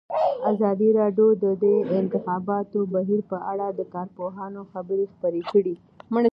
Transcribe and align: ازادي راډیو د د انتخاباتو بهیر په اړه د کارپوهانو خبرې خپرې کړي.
ازادي 0.51 0.89
راډیو 0.99 1.27
د 1.43 1.45
د 1.63 1.65
انتخاباتو 1.99 2.79
بهیر 2.93 3.21
په 3.31 3.37
اړه 3.51 3.67
د 3.71 3.81
کارپوهانو 3.93 4.61
خبرې 4.71 5.05
خپرې 5.13 5.41
کړي. 5.51 5.75